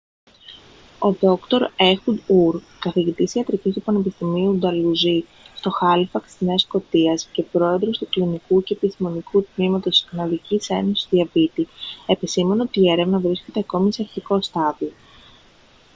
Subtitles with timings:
[0.99, 1.11] ο
[1.49, 5.23] δρ έχουντ ουρ καθηγητής ιατρικής του πανεπιστημίου νταλουζί
[5.55, 11.07] στο χάλιφαξ της νέας σκωτίας και πρόεδρος του κλινικού και επιστημονικού τμήματος της καναδικής ένωσης
[11.09, 11.67] διαβήτη
[12.07, 14.91] επεσήμανε ότι η έρευνα βρίσκεται ακόμη σε αρχικό στάδιο